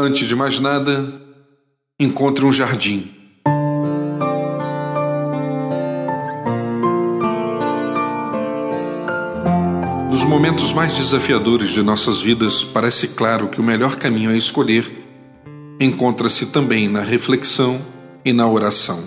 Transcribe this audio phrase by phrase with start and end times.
[0.00, 1.12] Antes de mais nada,
[1.98, 3.10] encontre um jardim.
[10.08, 14.88] Nos momentos mais desafiadores de nossas vidas, parece claro que o melhor caminho a escolher
[15.80, 17.84] encontra-se também na reflexão
[18.24, 19.02] e na oração.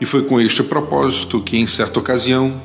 [0.00, 2.60] E foi com este propósito que, em certa ocasião,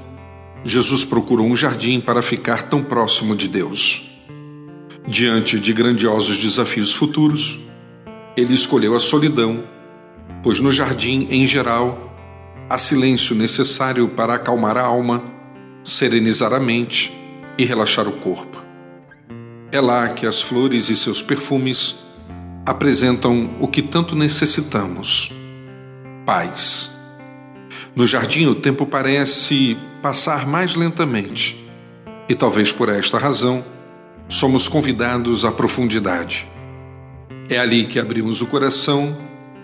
[0.63, 4.10] Jesus procurou um jardim para ficar tão próximo de Deus.
[5.07, 7.59] Diante de grandiosos desafios futuros,
[8.37, 9.63] ele escolheu a solidão,
[10.43, 12.15] pois no jardim, em geral,
[12.69, 15.23] há silêncio necessário para acalmar a alma,
[15.83, 17.11] serenizar a mente
[17.57, 18.63] e relaxar o corpo.
[19.71, 22.05] É lá que as flores e seus perfumes
[22.63, 25.33] apresentam o que tanto necessitamos:
[26.25, 26.97] paz.
[27.95, 31.65] No jardim, o tempo parece passar mais lentamente,
[32.29, 33.65] e talvez por esta razão
[34.31, 36.47] somos convidados à profundidade.
[37.49, 39.15] É ali que abrimos o coração